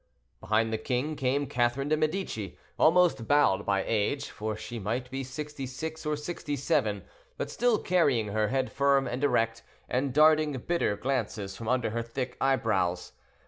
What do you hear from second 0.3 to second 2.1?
Behind the king came Catherine de